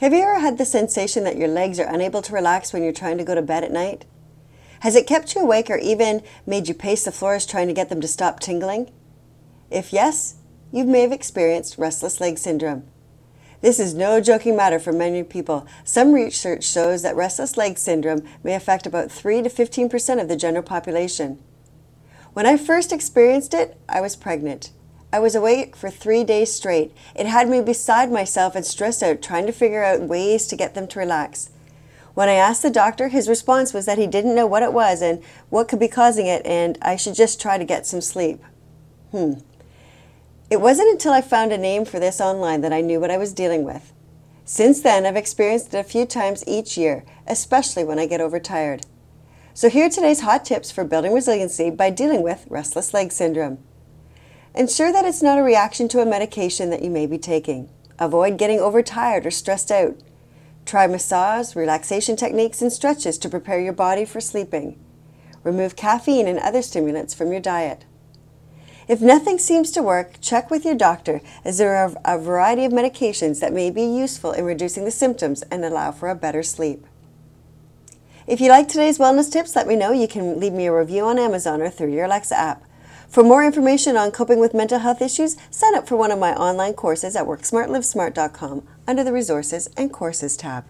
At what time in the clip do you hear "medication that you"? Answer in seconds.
56.06-56.90